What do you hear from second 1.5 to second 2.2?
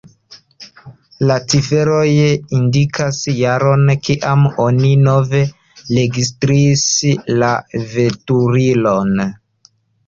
ciferoj